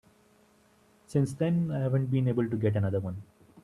[1.05, 3.21] Since then I haven't been able to get another one.